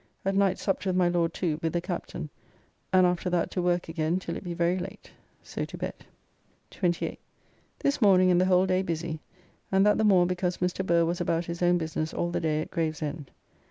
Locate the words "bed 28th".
5.77-7.19